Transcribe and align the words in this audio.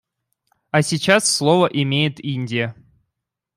А 0.71 0.81
сейчас 0.81 1.29
слово 1.29 1.67
имеет 1.67 2.19
Индия. 2.19 2.75